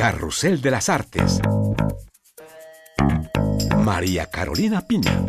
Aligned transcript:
Carrusel 0.00 0.62
de 0.62 0.70
las 0.70 0.88
Artes. 0.88 1.40
María 3.76 4.24
Carolina 4.30 4.80
Piña. 4.80 5.26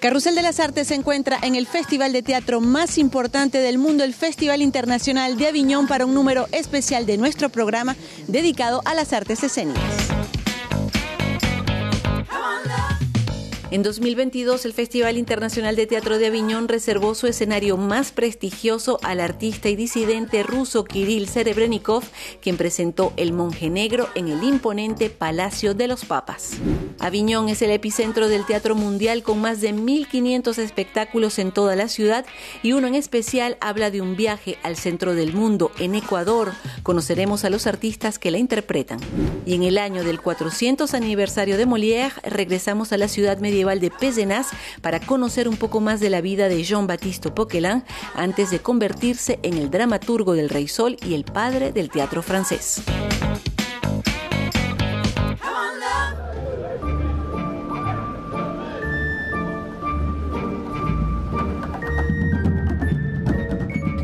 Carrusel 0.00 0.34
de 0.34 0.42
las 0.42 0.58
Artes 0.58 0.88
se 0.88 0.96
encuentra 0.96 1.38
en 1.40 1.54
el 1.54 1.68
festival 1.68 2.12
de 2.12 2.24
teatro 2.24 2.60
más 2.60 2.98
importante 2.98 3.58
del 3.58 3.78
mundo, 3.78 4.02
el 4.02 4.14
Festival 4.14 4.60
Internacional 4.60 5.36
de 5.36 5.46
Aviñón, 5.46 5.86
para 5.86 6.04
un 6.04 6.14
número 6.14 6.48
especial 6.50 7.06
de 7.06 7.16
nuestro 7.16 7.48
programa 7.48 7.94
dedicado 8.26 8.82
a 8.84 8.94
las 8.94 9.12
artes 9.12 9.44
escénicas. 9.44 9.97
En 13.70 13.82
2022, 13.82 14.64
el 14.64 14.72
Festival 14.72 15.18
Internacional 15.18 15.76
de 15.76 15.86
Teatro 15.86 16.16
de 16.16 16.28
Aviñón 16.28 16.68
reservó 16.68 17.14
su 17.14 17.26
escenario 17.26 17.76
más 17.76 18.12
prestigioso 18.12 18.98
al 19.02 19.20
artista 19.20 19.68
y 19.68 19.76
disidente 19.76 20.42
ruso 20.42 20.84
Kirill 20.84 21.28
Serebrennikov, 21.28 22.02
quien 22.40 22.56
presentó 22.56 23.12
El 23.18 23.34
Monje 23.34 23.68
Negro 23.68 24.08
en 24.14 24.28
el 24.28 24.42
imponente 24.42 25.10
Palacio 25.10 25.74
de 25.74 25.86
los 25.86 26.06
Papas. 26.06 26.52
Aviñón 26.98 27.50
es 27.50 27.60
el 27.60 27.70
epicentro 27.70 28.28
del 28.28 28.46
teatro 28.46 28.74
mundial 28.74 29.22
con 29.22 29.38
más 29.38 29.60
de 29.60 29.74
1.500 29.74 30.56
espectáculos 30.56 31.38
en 31.38 31.52
toda 31.52 31.76
la 31.76 31.88
ciudad 31.88 32.24
y 32.62 32.72
uno 32.72 32.86
en 32.86 32.94
especial 32.94 33.58
habla 33.60 33.90
de 33.90 34.00
un 34.00 34.16
viaje 34.16 34.56
al 34.62 34.76
centro 34.76 35.14
del 35.14 35.34
mundo, 35.34 35.72
en 35.78 35.94
Ecuador. 35.94 36.52
Conoceremos 36.88 37.44
a 37.44 37.50
los 37.50 37.66
artistas 37.66 38.18
que 38.18 38.30
la 38.30 38.38
interpretan. 38.38 38.98
Y 39.44 39.52
en 39.52 39.62
el 39.62 39.76
año 39.76 40.04
del 40.04 40.22
400 40.22 40.94
aniversario 40.94 41.58
de 41.58 41.66
Molière, 41.66 42.14
regresamos 42.22 42.94
a 42.94 42.96
la 42.96 43.08
ciudad 43.08 43.36
medieval 43.40 43.78
de 43.78 43.90
Pézenas 43.90 44.46
para 44.80 44.98
conocer 44.98 45.50
un 45.50 45.58
poco 45.58 45.80
más 45.80 46.00
de 46.00 46.08
la 46.08 46.22
vida 46.22 46.48
de 46.48 46.64
Jean-Baptiste 46.64 47.30
Poquelin 47.30 47.84
antes 48.14 48.50
de 48.50 48.60
convertirse 48.60 49.38
en 49.42 49.58
el 49.58 49.70
dramaturgo 49.70 50.32
del 50.32 50.48
Rey 50.48 50.66
Sol 50.66 50.96
y 51.06 51.12
el 51.12 51.24
padre 51.24 51.72
del 51.72 51.90
teatro 51.90 52.22
francés. 52.22 52.80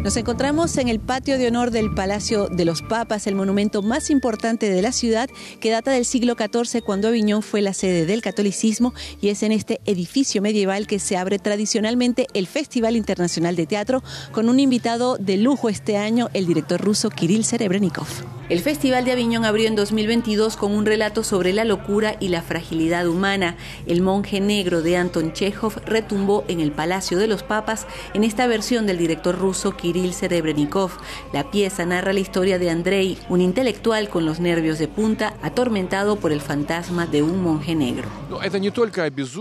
Nos 0.05 0.19
encontramos 0.19 0.77
en 0.77 0.89
el 0.89 1.01
patio 1.01 1.39
de 1.39 1.49
honor 1.49 1.71
del 1.71 1.95
Palacio 1.95 2.49
de 2.49 2.67
los 2.67 2.83
Papas, 2.83 3.27
el 3.27 3.35
monumento 3.35 3.81
más 3.81 4.11
importante 4.11 4.69
de 4.69 4.83
la 4.83 4.93
ciudad 4.93 5.31
que 5.61 5.71
data 5.71 5.93
del 5.93 6.05
siglo 6.05 6.35
XIV 6.35 6.83
cuando 6.85 7.09
Aviñón 7.09 7.41
fue 7.41 7.63
la 7.63 7.73
sede 7.73 8.05
del 8.05 8.21
catolicismo 8.21 8.93
y 9.23 9.31
es 9.31 9.43
en 9.43 9.51
este 9.51 9.81
edificio 9.87 10.43
medieval 10.43 10.87
que 10.87 10.99
se 10.99 11.17
abre 11.17 11.39
tradicionalmente 11.39 12.27
el 12.35 12.47
Festival 12.47 12.97
Internacional 12.97 13.57
de 13.57 13.67
Teatro 13.67 14.03
con 14.31 14.51
un 14.51 14.61
invitado 14.61 15.17
de 15.17 15.39
lujo 15.39 15.71
este 15.71 15.97
año, 15.97 16.29
el 16.35 16.45
director 16.45 16.83
ruso 16.83 17.09
Kirill 17.09 17.47
Serebrennikov. 17.47 18.07
El 18.51 18.61
Festival 18.61 19.07
de 19.07 19.13
Aviñón 19.13 19.47
abrió 19.47 19.69
en 19.69 19.75
2022 19.75 20.59
con 20.59 20.73
un 20.73 20.85
relato 20.85 21.25
sobre 21.25 21.55
la 21.55 21.65
locura 21.65 22.17
y 22.21 22.29
la 22.29 22.43
fragilidad 22.43 23.09
humana. 23.09 23.57
El 23.87 24.03
monje 24.03 24.39
negro 24.43 24.83
de 24.83 24.99
Anton 24.99 25.33
Chekhov 25.33 25.81
retumbó 25.87 26.45
en 26.47 26.61
el 26.61 26.71
Palacio 26.71 27.17
de 27.17 27.27
los 27.27 27.43
Papas 27.43 27.87
en 28.13 28.23
esta 28.23 28.47
versión 28.47 28.87
del 28.87 28.99
director 28.99 29.39
ruso 29.39 29.79
Kirill 29.79 30.13
Serebrennikov. 30.13 30.91
La 31.33 31.51
pieza 31.51 31.87
narra 31.87 32.13
la 32.13 32.21
historia 32.21 32.59
de 32.59 32.69
Andrei, 32.69 33.17
un 33.31 33.41
intelectual 33.41 34.11
con 34.11 34.27
los 34.27 34.41
nervios 34.41 34.79
de 34.79 34.89
punta, 34.89 35.33
atormentado 35.41 36.17
por 36.17 36.31
el 36.31 36.43
fantasma 36.43 37.07
de 37.07 37.23
un 37.23 37.43
monje 37.43 37.75
negro. 37.75 38.11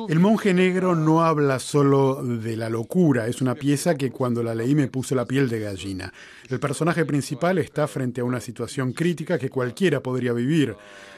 El 0.08 0.20
monje 0.22 0.54
negro 0.54 0.95
no 0.95 1.26
habla 1.26 1.60
solo 1.60 2.23
de 2.23 2.56
la 2.56 2.70
locura, 2.70 3.28
es 3.28 3.42
una 3.42 3.56
pieza 3.56 3.95
que 3.95 4.12
cuando 4.12 4.42
la 4.44 4.56
leí 4.56 4.76
me 4.76 4.88
puso 4.88 5.14
la 5.14 5.26
piel 5.26 5.50
de 5.50 5.60
gallina. 5.60 6.14
El 6.50 6.62
personaje 6.62 7.04
principal 7.04 7.58
está 7.58 7.88
frente 7.88 8.22
a 8.22 8.23
una 8.23 8.40
situación 8.40 8.92
crítica 8.94 9.38
que 9.38 9.49
cualquiera 9.49 10.02
podría 10.02 10.33
vivir, 10.33 10.76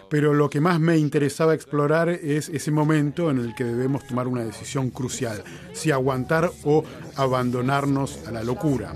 pero 0.10 0.34
lo 0.34 0.50
que 0.50 0.62
más 0.62 0.80
me 0.80 0.98
interesaba 0.98 1.54
explorar 1.54 2.10
es 2.10 2.50
ese 2.50 2.72
momento 2.72 3.32
en 3.32 3.40
el 3.40 3.56
que 3.56 3.64
debemos 3.64 4.06
tomar 4.06 4.28
una 4.28 4.44
decisión 4.44 4.90
crucial, 4.90 5.44
si 5.74 5.92
aguantar 5.92 6.52
o 6.64 6.84
abandonarnos 7.16 8.20
a 8.28 8.32
la 8.32 8.44
locura. 8.44 8.94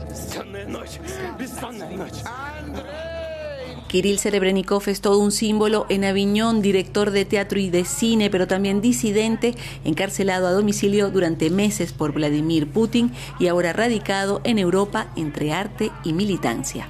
Kirill 3.89 4.19
Serebrennikov 4.19 4.87
es 4.87 5.01
todo 5.01 5.17
un 5.17 5.31
símbolo 5.31 5.87
en 5.89 6.05
Aviñón, 6.05 6.61
director 6.61 7.09
de 7.09 7.25
teatro 7.25 7.59
y 7.59 7.71
de 7.71 7.85
cine, 7.85 8.29
pero 8.29 8.47
también 8.47 8.81
disidente, 8.81 9.55
encarcelado 9.83 10.45
a 10.45 10.51
domicilio 10.51 11.09
durante 11.09 11.49
meses 11.49 11.91
por 11.91 12.13
Vladimir 12.13 12.67
Putin 12.67 13.11
y 13.39 13.47
ahora 13.47 13.73
radicado 13.73 14.41
en 14.43 14.59
Europa 14.59 15.11
entre 15.15 15.53
arte 15.53 15.91
y 16.03 16.13
militancia. 16.13 16.87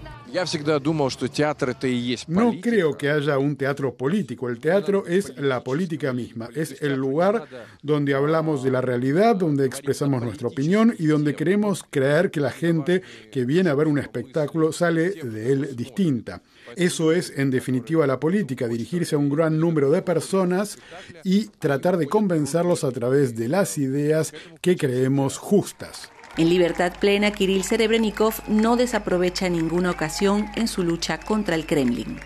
No 2.28 2.62
creo 2.62 2.98
que 2.98 3.10
haya 3.10 3.38
un 3.38 3.56
teatro 3.56 3.94
político. 3.96 4.50
El 4.50 4.60
teatro 4.60 5.06
es 5.08 5.38
la 5.38 5.64
política 5.64 6.14
misma. 6.14 6.50
Es 6.56 6.82
el 6.82 6.96
lugar 6.96 7.48
donde 7.82 8.14
hablamos 8.14 8.64
de 8.64 8.72
la 8.72 8.82
realidad, 8.82 9.36
donde 9.36 9.66
expresamos 9.66 10.22
nuestra 10.22 10.48
opinión 10.48 10.96
y 10.98 11.08
donde 11.08 11.36
queremos 11.36 11.84
creer 11.90 12.32
que 12.32 12.40
la 12.40 12.52
gente 12.52 13.02
que 13.32 13.46
viene 13.46 13.70
a 13.70 13.76
ver 13.76 13.88
un 13.88 14.00
espectáculo 14.00 14.72
sale 14.72 15.12
de 15.12 15.52
él 15.52 15.76
distinta. 15.76 16.42
Eso 16.76 17.12
es, 17.12 17.34
en 17.36 17.50
definitiva, 17.50 18.06
la 18.06 18.20
política, 18.20 18.68
dirigirse 18.68 19.16
a 19.16 19.20
un 19.20 19.30
gran 19.30 19.60
número 19.60 19.90
de 19.92 20.02
personas 20.02 20.78
y 21.24 21.48
tratar 21.48 21.98
de 21.98 22.08
convencerlos 22.08 22.84
a 22.84 22.92
través 22.92 23.36
de 23.36 23.48
las 23.48 23.78
ideas 23.78 24.34
que 24.62 24.76
creemos 24.76 25.38
justas. 25.38 26.12
En 26.40 26.48
libertad 26.48 26.94
plena, 26.98 27.32
Kirill 27.32 27.66
Serebrennikov 27.66 28.34
no 28.48 28.78
desaprovecha 28.78 29.50
ninguna 29.50 29.92
ocasión 29.92 30.46
en 30.56 30.70
su 30.70 30.84
lucha 30.84 31.20
contra 31.20 31.54
el 31.54 31.66
Kremlin. 31.66 32.18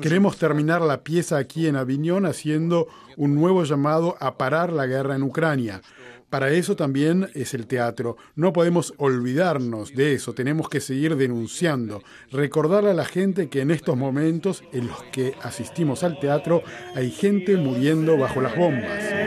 Queremos 0.00 0.38
terminar 0.38 0.80
la 0.80 1.02
pieza 1.04 1.36
aquí 1.36 1.66
en 1.66 1.76
Aviñón 1.76 2.24
haciendo 2.24 2.88
un 3.18 3.34
nuevo 3.34 3.64
llamado 3.64 4.16
a 4.20 4.38
parar 4.38 4.72
la 4.72 4.86
guerra 4.86 5.16
en 5.16 5.22
Ucrania. 5.22 5.82
Para 6.30 6.48
eso 6.48 6.76
también 6.76 7.28
es 7.34 7.52
el 7.52 7.66
teatro. 7.66 8.16
No 8.34 8.54
podemos 8.54 8.94
olvidarnos 8.96 9.94
de 9.94 10.14
eso. 10.14 10.32
Tenemos 10.32 10.70
que 10.70 10.80
seguir 10.80 11.16
denunciando. 11.16 12.02
Recordarle 12.32 12.92
a 12.92 12.94
la 12.94 13.04
gente 13.04 13.50
que 13.50 13.60
en 13.60 13.70
estos 13.70 13.98
momentos 13.98 14.64
en 14.72 14.88
los 14.88 15.02
que 15.12 15.34
asistimos 15.42 16.02
al 16.04 16.18
teatro 16.18 16.62
hay 16.94 17.10
gente 17.10 17.58
muriendo 17.58 18.16
bajo 18.16 18.40
las 18.40 18.56
bombas. 18.56 19.25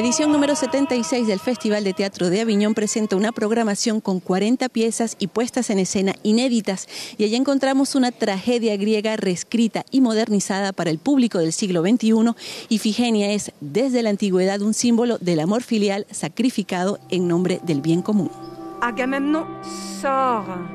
Edición 0.00 0.32
número 0.32 0.56
76 0.56 1.26
del 1.26 1.40
Festival 1.40 1.84
de 1.84 1.92
Teatro 1.92 2.30
de 2.30 2.40
Aviñón 2.40 2.72
presenta 2.72 3.16
una 3.16 3.32
programación 3.32 4.00
con 4.00 4.18
40 4.18 4.70
piezas 4.70 5.14
y 5.18 5.26
puestas 5.26 5.68
en 5.68 5.78
escena 5.78 6.14
inéditas 6.22 6.88
y 7.18 7.24
allí 7.24 7.36
encontramos 7.36 7.94
una 7.94 8.10
tragedia 8.10 8.78
griega 8.78 9.18
reescrita 9.18 9.84
y 9.90 10.00
modernizada 10.00 10.72
para 10.72 10.88
el 10.88 10.98
público 10.98 11.38
del 11.38 11.52
siglo 11.52 11.82
XXI. 11.82 12.34
Ifigenia 12.70 13.32
es 13.32 13.52
desde 13.60 14.02
la 14.02 14.08
antigüedad 14.08 14.62
un 14.62 14.72
símbolo 14.72 15.18
del 15.18 15.38
amor 15.38 15.62
filial 15.62 16.06
sacrificado 16.10 16.98
en 17.10 17.28
nombre 17.28 17.60
del 17.62 17.82
bien 17.82 18.00
común. 18.00 18.49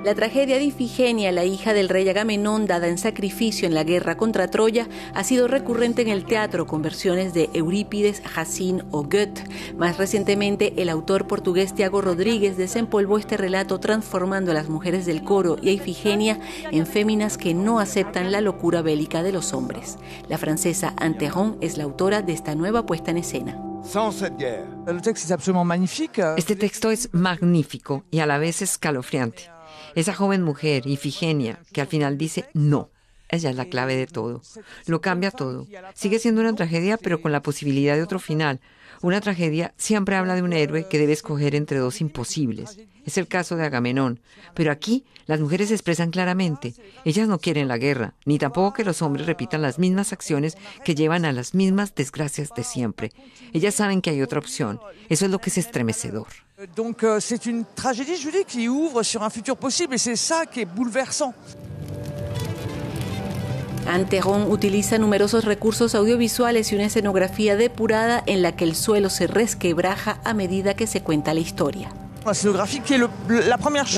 La 0.03 0.13
tragedia 0.13 0.57
de 0.57 0.65
Ifigenia, 0.65 1.31
la 1.31 1.45
hija 1.45 1.73
del 1.73 1.89
rey 1.89 2.07
Agamenón, 2.07 2.67
dada 2.67 2.87
en 2.87 2.99
sacrificio 2.99 3.67
en 3.67 3.73
la 3.73 3.83
guerra 3.83 4.15
contra 4.15 4.47
Troya, 4.47 4.87
ha 5.15 5.23
sido 5.23 5.47
recurrente 5.47 6.03
en 6.03 6.09
el 6.09 6.25
teatro 6.25 6.67
con 6.67 6.83
versiones 6.83 7.33
de 7.33 7.49
Eurípides, 7.53 8.21
Jacín 8.21 8.83
o 8.91 9.01
Goethe. 9.03 9.43
Más 9.75 9.97
recientemente, 9.97 10.73
el 10.77 10.89
autor 10.89 11.25
portugués 11.25 11.73
Tiago 11.73 12.01
Rodríguez 12.01 12.57
desempolvó 12.57 13.17
este 13.17 13.37
relato 13.37 13.79
transformando 13.79 14.51
a 14.51 14.53
las 14.53 14.69
mujeres 14.69 15.07
del 15.07 15.23
coro 15.23 15.57
y 15.59 15.69
a 15.69 15.71
Ifigenia 15.71 16.39
en 16.71 16.85
féminas 16.85 17.39
que 17.39 17.55
no 17.55 17.79
aceptan 17.79 18.31
la 18.31 18.41
locura 18.41 18.83
bélica 18.83 19.23
de 19.23 19.31
los 19.31 19.53
hombres. 19.53 19.97
La 20.29 20.37
francesa 20.37 20.93
Anteron 20.97 21.57
es 21.61 21.79
la 21.79 21.85
autora 21.85 22.21
de 22.21 22.33
esta 22.33 22.53
nueva 22.53 22.85
puesta 22.85 23.09
en 23.09 23.17
escena. 23.17 23.74
Este 26.37 26.55
texto 26.55 26.89
es 26.89 27.09
magnífico 27.13 28.03
y 28.09 28.19
a 28.19 28.25
la 28.25 28.39
vez 28.39 28.61
escalofriante. 28.61 29.49
Esa 29.93 30.13
joven 30.13 30.41
mujer, 30.41 30.87
Ifigenia, 30.87 31.59
que 31.71 31.81
al 31.81 31.87
final 31.87 32.17
dice 32.17 32.49
no. 32.53 32.89
Ella 33.29 33.51
es 33.51 33.55
la 33.55 33.65
clave 33.65 33.95
de 33.95 34.07
todo. 34.07 34.41
Lo 34.87 35.01
cambia 35.01 35.31
todo. 35.31 35.67
Sigue 35.93 36.19
siendo 36.19 36.41
una 36.41 36.55
tragedia, 36.55 36.97
pero 36.97 37.21
con 37.21 37.31
la 37.31 37.41
posibilidad 37.41 37.95
de 37.95 38.03
otro 38.03 38.19
final. 38.19 38.59
Una 39.01 39.21
tragedia 39.21 39.73
siempre 39.77 40.15
habla 40.15 40.35
de 40.35 40.41
un 40.41 40.53
héroe 40.53 40.87
que 40.87 40.97
debe 40.97 41.13
escoger 41.13 41.55
entre 41.55 41.79
dos 41.79 42.01
imposibles. 42.01 42.77
Es 43.05 43.17
el 43.17 43.27
caso 43.27 43.55
de 43.55 43.65
Agamenón. 43.65 44.19
Pero 44.55 44.71
aquí 44.71 45.05
las 45.27 45.39
mujeres 45.39 45.67
se 45.69 45.75
expresan 45.75 46.11
claramente. 46.11 46.73
Ellas 47.03 47.27
no 47.27 47.39
quieren 47.39 47.67
la 47.67 47.77
guerra, 47.77 48.15
ni 48.25 48.39
tampoco 48.39 48.73
que 48.73 48.83
los 48.83 49.01
hombres 49.01 49.27
repitan 49.27 49.61
las 49.61 49.77
mismas 49.79 50.11
acciones 50.11 50.57
que 50.83 50.95
llevan 50.95 51.25
a 51.25 51.31
las 51.31 51.53
mismas 51.53 51.93
desgracias 51.93 52.49
de 52.55 52.63
siempre. 52.63 53.11
Ellas 53.53 53.75
saben 53.75 54.01
que 54.01 54.09
hay 54.09 54.21
otra 54.21 54.39
opción. 54.39 54.79
Eso 55.09 55.25
es 55.25 55.31
lo 55.31 55.39
que 55.39 55.49
es 55.49 55.57
estremecedor. 55.57 56.27
Donc 56.75 57.03
euh, 57.03 57.19
c'est 57.19 57.45
une 57.45 57.65
tragédie, 57.75 58.15
je 58.15 58.29
qui 58.47 58.69
ouvre 58.69 59.03
sur 59.03 59.23
un 59.23 59.29
futur 59.29 59.57
possible 59.57 59.95
et 59.95 59.97
c'est 59.97 60.15
ça 60.15 60.45
qui 60.45 60.61
est 60.61 60.65
bouleversant. 60.65 61.33
Anteron 63.87 64.51
utiliza 64.51 64.97
numerosos 64.97 65.45
recursos 65.45 65.93
audiovisuales 65.93 66.71
y 66.71 66.75
una 66.75 66.85
escenografía 66.85 67.55
depurada 67.55 68.23
en 68.25 68.41
la 68.41 68.55
que 68.55 68.63
el 68.63 68.75
suelo 68.75 69.09
se 69.09 69.27
resquebraja 69.27 70.19
a 70.23 70.33
medida 70.33 70.73
que 70.73 70.87
se 70.87 71.01
cuenta 71.01 71.33
la 71.33 71.41
historia. 71.41 71.91
La 72.25 72.31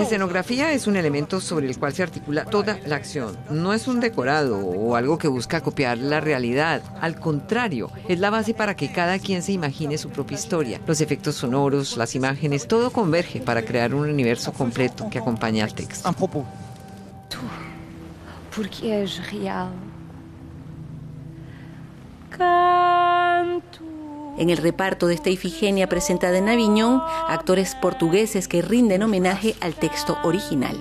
escenografía 0.04 0.74
es 0.74 0.86
un 0.86 0.98
elemento 0.98 1.40
sobre 1.40 1.68
el 1.68 1.80
cual 1.80 1.94
se 1.94 2.04
articula 2.04 2.44
toda 2.44 2.78
la 2.86 2.98
acción. 2.98 3.38
No 3.50 3.74
es 3.74 3.88
un 3.88 4.02
decorado 4.02 4.58
o 4.58 4.98
algo 4.98 5.18
que 5.18 5.30
busca 5.30 5.62
copiar 5.62 5.98
la 5.98 6.20
realidad. 6.20 6.82
Al 7.00 7.18
contrario, 7.18 7.90
es 8.10 8.20
la 8.20 8.30
base 8.30 8.54
para 8.54 8.76
que 8.76 8.92
cada 8.92 9.18
quien 9.20 9.42
se 9.42 9.54
imagine 9.54 9.98
su 9.98 10.10
propia 10.10 10.36
historia. 10.36 10.82
Los 10.86 11.00
efectos 11.00 11.36
sonoros, 11.36 11.96
las 11.96 12.16
imágenes, 12.16 12.68
todo 12.68 12.92
converge 12.92 13.40
para 13.40 13.62
crear 13.62 13.96
un 13.96 14.10
universo 14.10 14.52
completo 14.52 15.10
que 15.10 15.20
acompaña 15.20 15.64
al 15.64 15.74
texto. 15.74 16.10
Porque 18.58 19.04
es 19.04 19.32
real. 19.32 19.72
Canto. 22.32 23.80
En 24.40 24.50
el 24.50 24.58
reparto 24.58 25.06
de 25.06 25.14
esta 25.14 25.30
Ifigenia 25.30 25.88
presentada 25.88 26.40
en 26.40 26.50
Aviñón, 26.50 27.04
actores 27.28 27.76
portugueses 27.76 28.48
que 28.48 28.64
rinden 28.64 29.04
homenaje 29.04 29.56
al 29.62 29.76
texto 29.76 30.18
original. 30.24 30.76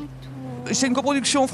Es 0.67 0.83
una 0.83 0.95
coproducción 0.97 1.49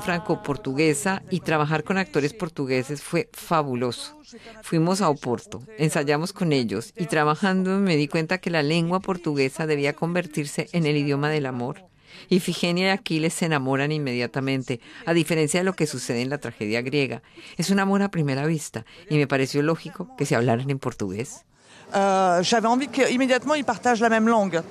franco-portuguesa 0.00 1.22
y 1.30 1.40
trabajar 1.40 1.82
con 1.82 1.98
actores 1.98 2.32
portugueses 2.32 3.02
fue 3.02 3.28
fabuloso. 3.32 4.18
Fuimos 4.62 5.00
a 5.00 5.10
Oporto, 5.10 5.62
ensayamos 5.78 6.32
con 6.32 6.52
ellos 6.52 6.94
y 6.96 7.06
trabajando 7.06 7.78
me 7.78 7.96
di 7.96 8.06
cuenta 8.06 8.38
que 8.38 8.50
la 8.50 8.62
lengua 8.62 9.00
portuguesa 9.00 9.66
debía 9.66 9.94
convertirse 9.94 10.68
en 10.72 10.86
el 10.86 10.96
idioma 10.96 11.28
del 11.28 11.46
amor. 11.46 11.88
Ifigenia 12.28 12.86
y 12.86 12.90
Aquiles 12.90 13.34
se 13.34 13.46
enamoran 13.46 13.92
inmediatamente, 13.92 14.80
a 15.06 15.12
diferencia 15.12 15.60
de 15.60 15.64
lo 15.64 15.74
que 15.74 15.86
sucede 15.86 16.22
en 16.22 16.30
la 16.30 16.38
tragedia 16.38 16.82
griega. 16.82 17.22
Es 17.56 17.70
un 17.70 17.78
amor 17.78 18.02
a 18.02 18.10
primera 18.10 18.46
vista 18.46 18.84
y 19.08 19.16
me 19.16 19.26
pareció 19.26 19.62
lógico 19.62 20.14
que 20.16 20.26
se 20.26 20.36
hablaran 20.36 20.70
en 20.70 20.78
portugués. 20.78 21.44
Uh, 21.90 22.42
J'avais 22.42 22.68
envie 22.68 22.88
qu'immédiatement 22.88 23.54
ils 23.54 23.64
partagent 23.64 24.00
la 24.00 24.10
même 24.10 24.28
langue. 24.28 24.62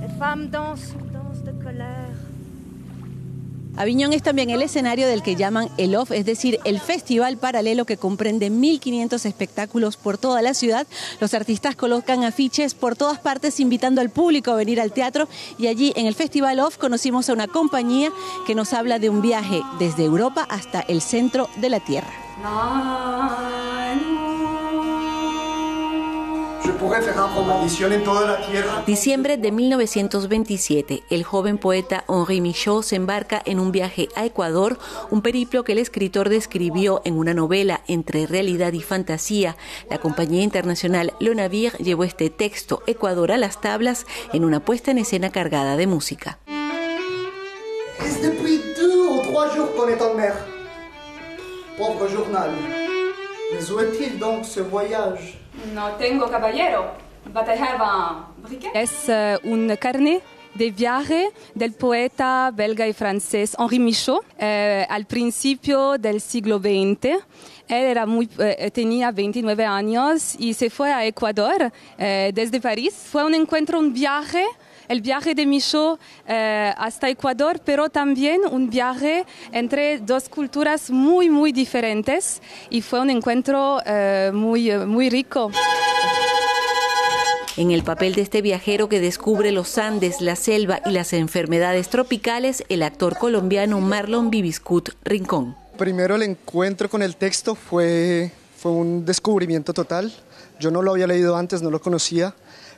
Les 0.00 0.18
femmes 0.18 0.48
dansent, 0.48 0.94
dansent 1.12 1.42
de 1.42 1.52
colère. 1.62 2.01
Aviñón 3.76 4.12
es 4.12 4.22
también 4.22 4.50
el 4.50 4.62
escenario 4.62 5.06
del 5.06 5.22
que 5.22 5.36
llaman 5.36 5.70
el 5.78 5.96
OFF, 5.96 6.12
es 6.12 6.26
decir, 6.26 6.58
el 6.64 6.78
festival 6.80 7.38
paralelo 7.38 7.84
que 7.84 7.96
comprende 7.96 8.50
1.500 8.50 9.24
espectáculos 9.24 9.96
por 9.96 10.18
toda 10.18 10.42
la 10.42 10.54
ciudad. 10.54 10.86
Los 11.20 11.32
artistas 11.34 11.74
colocan 11.74 12.24
afiches 12.24 12.74
por 12.74 12.96
todas 12.96 13.18
partes 13.18 13.60
invitando 13.60 14.00
al 14.00 14.10
público 14.10 14.50
a 14.50 14.56
venir 14.56 14.80
al 14.80 14.92
teatro 14.92 15.28
y 15.58 15.68
allí 15.68 15.92
en 15.96 16.06
el 16.06 16.14
Festival 16.14 16.60
OFF 16.60 16.78
conocimos 16.78 17.28
a 17.28 17.32
una 17.32 17.48
compañía 17.48 18.10
que 18.46 18.54
nos 18.54 18.72
habla 18.72 18.98
de 18.98 19.08
un 19.08 19.22
viaje 19.22 19.62
desde 19.78 20.04
Europa 20.04 20.46
hasta 20.48 20.80
el 20.80 21.00
centro 21.00 21.48
de 21.56 21.70
la 21.70 21.80
Tierra. 21.80 21.92
tierra. 22.42 23.81
Diciembre 28.86 29.36
de 29.36 29.50
1927, 29.50 31.02
el 31.10 31.24
joven 31.24 31.58
poeta 31.58 32.04
Henri 32.08 32.40
Michaud 32.40 32.82
se 32.82 32.96
embarca 32.96 33.42
en 33.44 33.58
un 33.58 33.72
viaje 33.72 34.08
a 34.14 34.24
Ecuador, 34.24 34.78
un 35.10 35.22
periplo 35.22 35.64
que 35.64 35.72
el 35.72 35.78
escritor 35.78 36.28
describió 36.28 37.02
en 37.04 37.18
una 37.18 37.34
novela 37.34 37.82
entre 37.88 38.26
realidad 38.26 38.72
y 38.72 38.82
fantasía. 38.82 39.56
La 39.90 39.98
compañía 39.98 40.42
internacional 40.42 41.12
Le 41.20 41.34
Navire 41.34 41.76
llevó 41.78 42.04
este 42.04 42.30
texto 42.30 42.82
Ecuador 42.86 43.32
a 43.32 43.38
las 43.38 43.60
tablas 43.60 44.06
en 44.32 44.44
una 44.44 44.64
puesta 44.64 44.90
en 44.90 44.98
escena 44.98 45.30
cargada 45.30 45.76
de 45.76 45.86
música. 45.86 46.38
Es 48.04 48.20
depuis 48.20 48.60
deux 48.76 49.08
ou 49.08 49.22
trois 49.22 49.48
jours 49.54 49.72
qu'on 49.74 49.88
est 49.88 50.02
en 50.02 50.14
mer. 50.14 50.34
Pauvre 51.76 52.08
journal. 52.08 52.50
Mais 53.52 53.70
où 53.70 53.80
est-il 53.80 54.18
donc 54.18 54.44
ce 54.44 54.60
voyage 54.60 55.41
No 55.74 55.92
tengo 55.96 56.28
caballero. 56.28 56.92
But 57.32 57.48
I 57.48 57.62
have 57.62 57.80
a 57.80 58.26
briquet. 58.42 58.72
Es 58.74 59.08
uh, 59.08 59.38
un 59.48 59.74
carnet 59.76 60.22
de 60.54 60.70
viaje 60.70 61.30
del 61.54 61.72
poeta 61.72 62.50
belga 62.52 62.86
y 62.86 62.92
francés 62.92 63.56
Henri 63.58 63.78
Michaud 63.78 64.22
eh, 64.38 64.86
al 64.88 65.06
principio 65.06 65.96
del 65.98 66.20
siglo 66.20 66.58
XX. 66.58 67.22
Él 67.68 67.96
eh, 68.38 68.70
tenía 68.70 69.10
29 69.10 69.64
años 69.64 70.34
y 70.38 70.52
se 70.52 70.68
fue 70.68 70.92
a 70.92 71.06
Ecuador 71.06 71.72
eh, 71.96 72.32
desde 72.34 72.60
París. 72.60 72.94
Fue 73.10 73.24
un 73.24 73.34
encuentro, 73.34 73.78
un 73.78 73.92
viaje 73.92 74.44
el 74.92 75.00
viaje 75.00 75.34
de 75.34 75.46
Michaud 75.46 75.98
eh, 76.28 76.72
hasta 76.76 77.08
Ecuador, 77.08 77.60
pero 77.64 77.88
también 77.88 78.42
un 78.50 78.68
viaje 78.68 79.24
entre 79.50 79.98
dos 79.98 80.28
culturas 80.28 80.90
muy, 80.90 81.30
muy 81.30 81.50
diferentes 81.50 82.42
y 82.68 82.82
fue 82.82 83.00
un 83.00 83.08
encuentro 83.08 83.80
eh, 83.86 84.30
muy, 84.34 84.70
muy 84.86 85.08
rico. 85.08 85.50
En 87.56 87.70
el 87.70 87.82
papel 87.82 88.14
de 88.14 88.22
este 88.22 88.42
viajero 88.42 88.88
que 88.88 89.00
descubre 89.00 89.50
los 89.50 89.78
Andes, 89.78 90.20
la 90.20 90.36
selva 90.36 90.80
y 90.84 90.90
las 90.90 91.14
enfermedades 91.14 91.88
tropicales, 91.88 92.62
el 92.68 92.82
actor 92.82 93.16
colombiano 93.16 93.80
Marlon 93.80 94.30
Bibiscut 94.30 94.90
Rincón. 95.04 95.56
Primero 95.78 96.16
el 96.16 96.22
encuentro 96.22 96.90
con 96.90 97.02
el 97.02 97.16
texto 97.16 97.54
fue, 97.54 98.30
fue 98.58 98.72
un 98.72 99.06
descubrimiento 99.06 99.72
total. 99.72 100.12
Yo 100.60 100.70
no 100.70 100.82
lo 100.82 100.92
había 100.92 101.06
leído 101.06 101.36
antes, 101.36 101.62
no 101.62 101.70
lo 101.70 101.80
conocía 101.80 102.34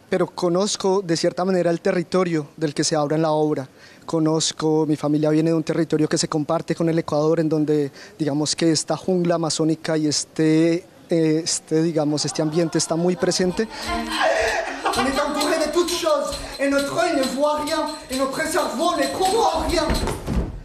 pero 0.08 0.26
conozco 0.26 1.02
de 1.02 1.16
cierta 1.16 1.44
manera 1.44 1.70
el 1.70 1.80
territorio 1.80 2.48
del 2.56 2.74
que 2.74 2.84
se 2.84 2.96
habla 2.96 3.16
en 3.16 3.22
la 3.22 3.30
obra. 3.30 3.68
Conozco, 4.06 4.84
mi 4.86 4.96
familia 4.96 5.30
viene 5.30 5.50
de 5.50 5.56
un 5.56 5.62
territorio 5.62 6.08
que 6.08 6.18
se 6.18 6.28
comparte 6.28 6.74
con 6.74 6.88
el 6.88 6.98
Ecuador, 6.98 7.40
en 7.40 7.48
donde 7.48 7.90
digamos 8.18 8.54
que 8.54 8.70
esta 8.70 8.96
jungla 8.96 9.36
amazónica 9.36 9.96
y 9.96 10.06
este, 10.06 10.84
este, 11.08 11.82
digamos, 11.82 12.24
este 12.24 12.42
ambiente 12.42 12.78
está 12.78 12.96
muy 12.96 13.16
presente. 13.16 13.66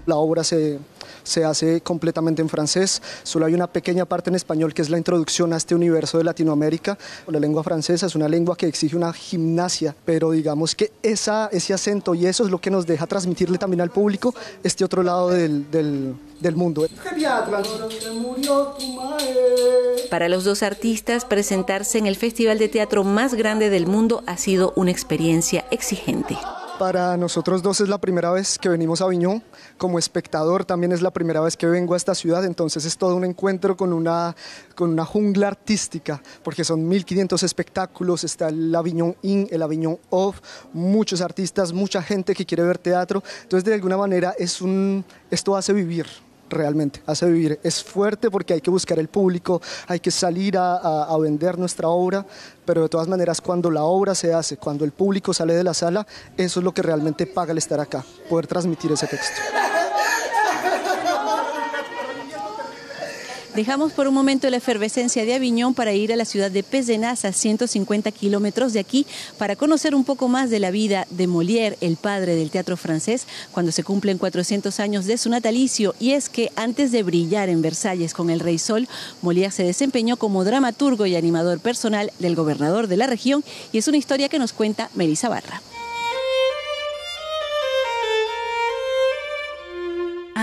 La 0.05 0.15
obra 0.15 0.43
se, 0.43 0.79
se 1.29 1.45
hace 1.45 1.81
completamente 1.81 2.41
en 2.41 2.49
francés. 2.49 3.01
Solo 3.23 3.45
hay 3.45 3.53
una 3.53 3.67
pequeña 3.67 4.05
parte 4.05 4.29
en 4.29 4.35
español 4.35 4.73
que 4.73 4.81
es 4.81 4.89
la 4.89 4.97
introducción 4.97 5.53
a 5.53 5.57
este 5.57 5.75
universo 5.75 6.17
de 6.17 6.23
Latinoamérica. 6.23 6.97
La 7.27 7.39
lengua 7.39 7.63
francesa 7.63 8.07
es 8.07 8.15
una 8.15 8.27
lengua 8.27 8.57
que 8.57 8.67
exige 8.67 8.95
una 8.95 9.13
gimnasia, 9.13 9.95
pero 10.05 10.31
digamos 10.31 10.75
que 10.75 10.91
ese 11.03 11.73
acento 11.73 12.15
y 12.15 12.25
eso 12.25 12.43
es 12.43 12.51
lo 12.51 12.59
que 12.59 12.71
nos 12.71 12.85
deja 12.85 13.07
transmitirle 13.07 13.57
también 13.57 13.81
al 13.81 13.91
público 13.91 14.33
este 14.63 14.83
otro 14.83 15.03
lado 15.03 15.29
del, 15.29 15.69
del, 15.71 16.15
del 16.39 16.55
mundo. 16.55 16.85
Para 20.09 20.29
los 20.29 20.43
dos 20.43 20.63
artistas, 20.63 21.25
presentarse 21.25 21.97
en 21.97 22.07
el 22.07 22.15
festival 22.15 22.57
de 22.57 22.69
teatro 22.69 23.03
más 23.03 23.33
grande 23.33 23.69
del 23.69 23.85
mundo 23.85 24.23
ha 24.25 24.37
sido 24.37 24.73
una 24.75 24.91
experiencia 24.91 25.65
exigente. 25.71 26.37
Para 26.79 27.17
nosotros 27.17 27.61
dos 27.61 27.81
es 27.81 27.89
la 27.89 27.97
primera 27.97 28.31
vez 28.31 28.57
que 28.57 28.69
venimos 28.69 29.01
a 29.01 29.03
Aviñón. 29.03 29.43
Como 29.77 29.99
espectador 29.99 30.63
también 30.63 30.93
es 30.93 31.01
la 31.01 31.11
primera 31.11 31.41
vez 31.41 31.57
que 31.57 31.67
vengo 31.67 31.93
a 31.93 31.97
esta 31.97 32.15
ciudad, 32.15 32.45
entonces 32.45 32.85
es 32.85 32.97
todo 32.97 33.17
un 33.17 33.25
encuentro 33.25 33.75
con 33.75 33.91
una, 33.91 34.33
con 34.75 34.91
una 34.91 35.03
jungla 35.03 35.49
artística, 35.49 36.23
porque 36.41 36.63
son 36.63 36.87
1500 36.87 37.43
espectáculos, 37.43 38.23
está 38.23 38.47
el 38.47 38.73
Aviñón 38.73 39.17
In, 39.23 39.49
el 39.51 39.61
Aviñón 39.61 39.99
Off, 40.09 40.39
muchos 40.71 41.19
artistas, 41.19 41.73
mucha 41.73 42.01
gente 42.01 42.33
que 42.33 42.45
quiere 42.45 42.63
ver 42.63 42.77
teatro. 42.77 43.21
Entonces 43.43 43.65
de 43.65 43.73
alguna 43.73 43.97
manera 43.97 44.33
es 44.39 44.61
un, 44.61 45.03
esto 45.29 45.57
hace 45.57 45.73
vivir 45.73 46.07
realmente, 46.57 47.01
hace 47.05 47.25
vivir. 47.25 47.59
Es 47.63 47.83
fuerte 47.83 48.29
porque 48.31 48.53
hay 48.53 48.61
que 48.61 48.71
buscar 48.71 48.99
el 48.99 49.07
público, 49.07 49.61
hay 49.87 49.99
que 49.99 50.11
salir 50.11 50.57
a, 50.57 51.15
vender 51.19 51.57
nuestra 51.57 51.89
obra, 51.89 52.25
pero 52.65 52.83
de 52.83 52.89
todas 52.89 53.07
maneras 53.07 53.41
cuando 53.41 53.69
la 53.69 53.83
obra 53.83 54.15
se 54.15 54.33
hace, 54.33 54.57
cuando 54.57 54.85
el 54.85 54.91
público 54.91 55.33
sale 55.33 55.53
de 55.53 55.63
la 55.63 55.73
sala, 55.73 56.07
eso 56.37 56.59
es 56.59 56.63
lo 56.63 56.73
que 56.73 56.81
realmente 56.81 57.25
paga 57.25 57.51
el 57.51 57.57
estar 57.57 57.79
acá, 57.79 58.05
poder 58.29 58.47
transmitir 58.47 58.91
ese 58.91 59.07
texto. 59.07 59.41
Dejamos 63.59 63.91
por 63.91 64.07
un 64.07 64.13
momento 64.13 64.49
la 64.49 64.55
efervescencia 64.55 65.25
de 65.25 65.33
Aviñón 65.33 65.73
para 65.73 65.91
ir 65.91 66.13
a 66.13 66.15
la 66.15 66.23
ciudad 66.23 66.49
de 66.49 66.63
Pézenas, 66.63 67.25
a 67.25 67.33
150 67.33 68.09
kilómetros 68.13 68.71
de 68.71 68.79
aquí, 68.79 69.05
para 69.37 69.57
conocer 69.57 69.95
un 69.95 70.05
poco 70.05 70.29
más 70.29 70.49
de 70.49 70.59
la 70.59 70.71
vida 70.71 71.05
de 71.09 71.27
Molière, 71.27 71.75
el 71.81 71.97
padre 71.97 72.35
del 72.35 72.51
teatro 72.51 72.77
francés, 72.77 73.27
cuando 73.51 73.73
se 73.73 73.83
cumplen 73.83 74.17
400 74.17 74.79
años 74.79 75.07
de 75.07 75.17
su 75.17 75.29
natalicio. 75.29 75.93
Y 75.99 76.11
es 76.11 76.29
que 76.29 76.53
antes 76.55 76.93
de 76.93 77.03
brillar 77.03 77.49
en 77.49 77.61
Versalles 77.61 78.13
con 78.13 78.29
el 78.29 78.39
Rey 78.39 78.59
Sol, 78.59 78.87
Molière 79.21 79.51
se 79.51 79.65
desempeñó 79.65 80.15
como 80.15 80.45
dramaturgo 80.45 81.05
y 81.05 81.17
animador 81.17 81.59
personal 81.59 82.13
del 82.17 82.35
gobernador 82.35 82.87
de 82.87 82.95
la 82.95 83.07
región, 83.07 83.43
y 83.73 83.79
es 83.79 83.89
una 83.89 83.97
historia 83.97 84.29
que 84.29 84.39
nos 84.39 84.53
cuenta 84.53 84.89
Melissa 84.95 85.27
Barra. 85.27 85.61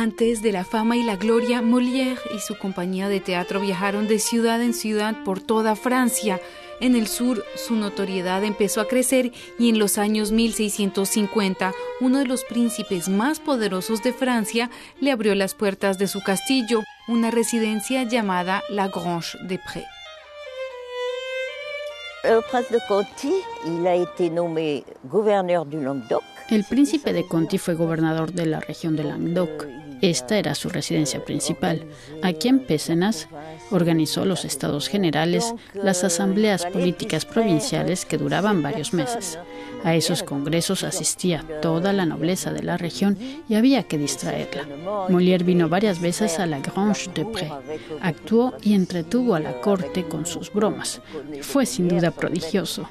Antes 0.07 0.41
de 0.41 0.53
la 0.53 0.65
fama 0.65 0.97
y 0.97 1.03
la 1.03 1.17
gloria, 1.17 1.63
Molière 1.63 2.21
y 2.33 2.39
su 2.39 2.57
compañía 2.57 3.09
de 3.09 3.19
teatro 3.19 3.61
viajaron 3.61 4.07
de 4.07 4.21
ciudad 4.21 4.63
en 4.63 4.73
ciudad 4.73 5.17
por 5.25 5.41
toda 5.41 5.75
Francia, 5.75 6.41
En 6.81 6.95
el 6.95 7.09
sur, 7.09 7.43
su 7.57 7.75
notoriedad 7.75 8.45
empezó 8.45 8.81
a 8.81 8.87
crecer 8.87 9.33
y 9.59 9.69
en 9.69 9.81
los 9.81 9.99
años 9.99 10.31
1650, 10.31 11.73
uno 12.01 12.19
de 12.21 12.27
los 12.27 12.45
príncipes 12.45 13.09
más 13.09 13.41
poderosos 13.41 14.05
de 14.05 14.13
Francia 14.13 14.71
le 15.01 15.11
abrió 15.11 15.35
las 15.35 15.55
puertas 15.55 15.99
de 15.99 16.07
su 16.07 16.23
castillo, 16.23 16.85
una 17.09 17.33
residencia 17.33 18.05
llamada 18.05 18.63
La 18.69 18.87
Grange 18.87 19.37
des 19.49 19.59
Prés. 19.59 19.87
El 22.23 22.43
prince 22.49 22.71
de 22.71 22.79
Conti, 22.87 23.33
il 23.67 23.87
a 23.87 23.95
été 23.97 24.31
nommé 24.31 24.85
gouverneur 25.05 25.65
du 25.65 25.81
Languedoc. 25.81 26.23
El 26.49 26.63
príncipe 26.63 27.13
de 27.13 27.25
Conti 27.27 27.59
fue 27.59 27.75
gobernador 27.75 28.33
de 28.33 28.47
la 28.47 28.61
región 28.61 28.95
de 28.95 29.03
Languedoc. 29.03 29.67
Esta 30.07 30.39
era 30.39 30.55
su 30.55 30.69
residencia 30.69 31.25
principal. 31.25 31.83
Aquí 32.23 32.47
en 32.47 32.61
Pézenas 32.61 33.27
organizó 33.73 34.25
los 34.25 34.45
estados 34.45 34.87
generales, 34.87 35.53
las 35.75 36.05
asambleas 36.05 36.65
políticas 36.65 37.25
provinciales 37.25 38.05
que 38.05 38.17
duraban 38.17 38.63
varios 38.63 38.93
meses. 38.93 39.37
A 39.83 39.97
esos 39.97 40.23
congresos 40.23 40.85
asistía 40.85 41.45
toda 41.61 41.93
la 41.93 42.07
nobleza 42.07 42.53
de 42.53 42.63
la 42.63 42.77
región 42.77 43.19
y 43.49 43.57
había 43.57 43.83
que 43.83 43.99
distraerla. 43.99 44.69
Molière 45.09 45.43
vino 45.43 45.69
varias 45.69 46.01
veces 46.01 46.39
a 46.39 46.47
la 46.47 46.61
Grange 46.61 47.11
de 47.13 47.25
Prés. 47.25 47.51
Actuó 48.01 48.55
y 48.63 48.75
entretuvo 48.75 49.35
a 49.35 49.41
la 49.41 49.61
corte 49.61 50.05
con 50.05 50.25
sus 50.25 50.53
bromas. 50.53 51.01
Fue 51.41 51.67
sin 51.67 51.89
duda 51.89 52.13
prodigioso. 52.13 52.89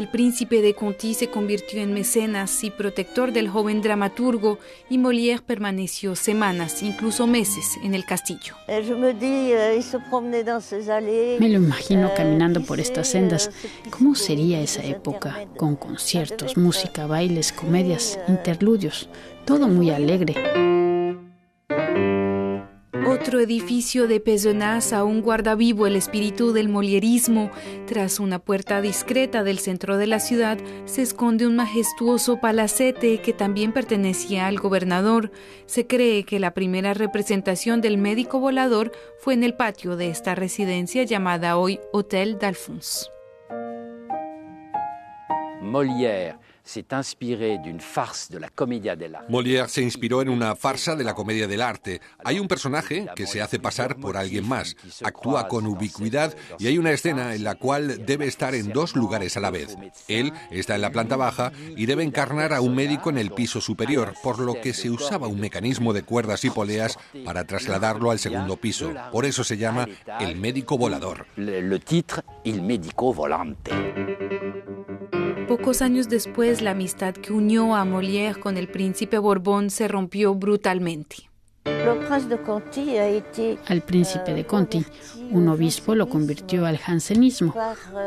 El 0.00 0.08
príncipe 0.08 0.62
de 0.62 0.72
Conti 0.72 1.12
se 1.12 1.28
convirtió 1.28 1.82
en 1.82 1.92
mecenas 1.92 2.64
y 2.64 2.70
protector 2.70 3.34
del 3.34 3.50
joven 3.50 3.82
dramaturgo 3.82 4.58
y 4.88 4.96
Molière 4.96 5.42
permaneció 5.42 6.16
semanas, 6.16 6.82
incluso 6.82 7.26
meses, 7.26 7.76
en 7.84 7.94
el 7.94 8.06
castillo. 8.06 8.54
Me 8.66 8.82
lo 11.50 11.56
imagino 11.56 12.14
caminando 12.16 12.62
por 12.62 12.80
estas 12.80 13.08
sendas. 13.08 13.50
¿Cómo 13.90 14.14
sería 14.14 14.62
esa 14.62 14.82
época? 14.82 15.46
Con 15.58 15.76
conciertos, 15.76 16.56
música, 16.56 17.06
bailes, 17.06 17.52
comedias, 17.52 18.18
interludios, 18.26 19.10
todo 19.44 19.68
muy 19.68 19.90
alegre. 19.90 20.79
Otro 23.20 23.38
edificio 23.40 24.08
de 24.08 24.18
Pézenas 24.18 24.94
aún 24.94 25.20
guarda 25.20 25.54
vivo 25.54 25.86
el 25.86 25.94
espíritu 25.94 26.54
del 26.54 26.70
molierismo. 26.70 27.50
Tras 27.86 28.18
una 28.18 28.38
puerta 28.38 28.80
discreta 28.80 29.44
del 29.44 29.58
centro 29.58 29.98
de 29.98 30.06
la 30.06 30.20
ciudad 30.20 30.56
se 30.86 31.02
esconde 31.02 31.46
un 31.46 31.54
majestuoso 31.54 32.40
palacete 32.40 33.20
que 33.20 33.34
también 33.34 33.74
pertenecía 33.74 34.46
al 34.46 34.58
gobernador. 34.58 35.30
Se 35.66 35.86
cree 35.86 36.24
que 36.24 36.40
la 36.40 36.54
primera 36.54 36.94
representación 36.94 37.82
del 37.82 37.98
médico 37.98 38.40
volador 38.40 38.90
fue 39.18 39.34
en 39.34 39.44
el 39.44 39.52
patio 39.52 39.96
de 39.96 40.08
esta 40.08 40.34
residencia 40.34 41.02
llamada 41.04 41.58
hoy 41.58 41.78
Hotel 41.92 42.38
d'Alphonse. 42.38 43.10
Molière 45.60 46.39
Molière 49.28 49.68
se 49.68 49.82
inspiró 49.82 50.22
en 50.22 50.28
una 50.28 50.56
farsa 50.56 50.96
de 50.96 51.04
la 51.04 51.14
comedia 51.14 51.46
del 51.46 51.62
arte. 51.62 52.00
Hay 52.24 52.38
un 52.38 52.48
personaje 52.48 53.06
que 53.14 53.26
se 53.26 53.42
hace 53.42 53.58
pasar 53.58 53.96
por 53.96 54.16
alguien 54.16 54.48
más, 54.48 54.76
actúa 55.02 55.48
con 55.48 55.66
ubicuidad 55.66 56.34
y 56.58 56.66
hay 56.66 56.78
una 56.78 56.92
escena 56.92 57.34
en 57.34 57.44
la 57.44 57.54
cual 57.54 58.04
debe 58.06 58.26
estar 58.26 58.54
en 58.54 58.72
dos 58.72 58.96
lugares 58.96 59.36
a 59.36 59.40
la 59.40 59.50
vez. 59.50 59.76
Él 60.08 60.32
está 60.50 60.74
en 60.74 60.82
la 60.82 60.90
planta 60.90 61.16
baja 61.16 61.52
y 61.76 61.86
debe 61.86 62.04
encarnar 62.04 62.52
a 62.52 62.60
un 62.60 62.74
médico 62.74 63.10
en 63.10 63.18
el 63.18 63.30
piso 63.32 63.60
superior, 63.60 64.14
por 64.22 64.38
lo 64.38 64.60
que 64.60 64.72
se 64.72 64.90
usaba 64.90 65.28
un 65.28 65.40
mecanismo 65.40 65.92
de 65.92 66.02
cuerdas 66.02 66.44
y 66.44 66.50
poleas 66.50 66.98
para 67.24 67.44
trasladarlo 67.44 68.10
al 68.10 68.18
segundo 68.18 68.56
piso. 68.56 68.92
Por 69.12 69.24
eso 69.24 69.44
se 69.44 69.56
llama 69.56 69.86
el 70.20 70.36
médico 70.36 70.78
volador. 70.78 71.26
Le 71.36 71.78
titre, 71.78 72.22
el 72.44 72.62
médico 72.62 73.12
volante. 73.14 73.70
Pocos 75.50 75.82
años 75.82 76.08
después, 76.08 76.62
la 76.62 76.70
amistad 76.70 77.12
que 77.12 77.32
unió 77.32 77.74
a 77.74 77.84
Molière 77.84 78.38
con 78.38 78.56
el 78.56 78.68
príncipe 78.68 79.18
Borbón 79.18 79.70
se 79.70 79.88
rompió 79.88 80.32
brutalmente. 80.36 81.28
Al 83.66 83.82
príncipe 83.82 84.32
de 84.32 84.46
Conti, 84.46 84.84
un 85.32 85.48
obispo 85.48 85.96
lo 85.96 86.08
convirtió 86.08 86.66
al 86.66 86.78
jansenismo, 86.78 87.52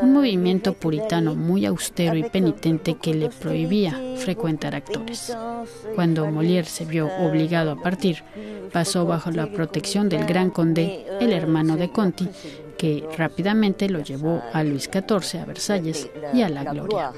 un 0.02 0.14
movimiento 0.14 0.72
puritano 0.72 1.36
muy 1.36 1.66
austero 1.66 2.16
y 2.16 2.24
penitente 2.24 2.96
que 2.96 3.14
le 3.14 3.28
prohibía 3.28 4.00
frecuentar 4.16 4.74
actores. 4.74 5.36
Cuando 5.96 6.26
Molière 6.28 6.64
se 6.64 6.86
vio 6.86 7.10
obligado 7.20 7.72
a 7.72 7.82
partir, 7.82 8.24
pasó 8.72 9.06
bajo 9.06 9.32
la 9.32 9.52
protección 9.52 10.08
del 10.08 10.26
gran 10.26 10.50
conde, 10.50 11.06
el 11.20 11.34
hermano 11.34 11.76
de 11.76 11.92
Conti, 11.92 12.30
que 12.78 13.08
rápidamente 13.18 13.90
lo 13.90 14.02
llevó 14.02 14.42
a 14.54 14.64
Luis 14.64 14.90
XIV 14.92 15.42
a 15.42 15.46
Versalles 15.46 16.10
y 16.34 16.42
a 16.42 16.50
la 16.50 16.64
gloria. 16.64 17.12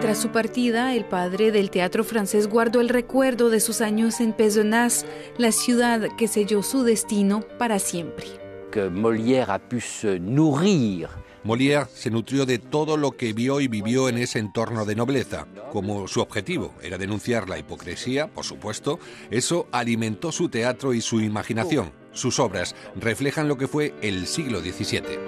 Tras 0.00 0.18
su 0.18 0.30
partida, 0.30 0.94
el 0.94 1.04
padre 1.04 1.52
del 1.52 1.70
teatro 1.70 2.02
francés 2.02 2.48
guardó 2.48 2.80
el 2.80 2.88
recuerdo 2.88 3.50
de 3.50 3.60
sus 3.60 3.80
años 3.80 4.20
en 4.20 4.32
Pézenas, 4.32 5.06
la 5.38 5.52
ciudad 5.52 6.08
que 6.18 6.26
selló 6.26 6.64
su 6.64 6.82
destino 6.82 7.42
para 7.56 7.78
siempre. 7.78 8.26
Que 8.72 8.90
Molière 8.90 9.52
a 9.52 9.58
pu 9.58 9.80
se 9.80 10.18
nourrir 10.18 11.08
Molière 11.44 11.86
se 11.92 12.10
nutrió 12.10 12.46
de 12.46 12.58
todo 12.58 12.96
lo 12.96 13.12
que 13.12 13.32
vio 13.32 13.60
y 13.60 13.66
vivió 13.66 14.08
en 14.08 14.18
ese 14.18 14.38
entorno 14.38 14.84
de 14.84 14.94
nobleza. 14.94 15.46
Como 15.72 16.06
su 16.06 16.20
objetivo 16.20 16.72
era 16.82 16.98
denunciar 16.98 17.48
la 17.48 17.58
hipocresía, 17.58 18.28
por 18.28 18.44
supuesto, 18.44 19.00
eso 19.30 19.66
alimentó 19.72 20.30
su 20.30 20.48
teatro 20.48 20.94
y 20.94 21.00
su 21.00 21.20
imaginación. 21.20 21.92
Sus 22.12 22.38
obras 22.38 22.76
reflejan 22.94 23.48
lo 23.48 23.56
que 23.56 23.66
fue 23.66 23.94
el 24.02 24.26
siglo 24.26 24.60
XVII. 24.60 25.18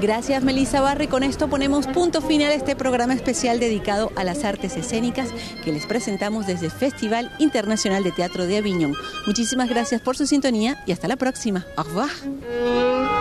Gracias 0.00 0.42
Melissa 0.42 0.80
Barri. 0.80 1.08
Con 1.08 1.22
esto 1.22 1.48
ponemos 1.48 1.86
punto 1.86 2.22
final 2.22 2.50
a 2.50 2.54
este 2.54 2.74
programa 2.74 3.12
especial 3.12 3.60
dedicado 3.60 4.10
a 4.16 4.24
las 4.24 4.44
artes 4.44 4.76
escénicas 4.76 5.28
que 5.62 5.72
les 5.72 5.84
presentamos 5.84 6.46
desde 6.46 6.66
el 6.66 6.72
Festival 6.72 7.30
Internacional 7.38 8.02
de 8.02 8.12
Teatro 8.12 8.46
de 8.46 8.56
Aviñón. 8.56 8.94
Muchísimas 9.26 9.68
gracias 9.68 10.00
por 10.00 10.16
su 10.16 10.26
sintonía 10.26 10.82
y 10.86 10.92
hasta 10.92 11.06
la 11.06 11.16
próxima. 11.16 11.66
Au 11.76 11.84
revoir. 11.84 13.19